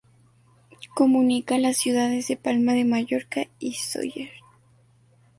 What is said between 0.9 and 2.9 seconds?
Comunica las ciudades de Palma de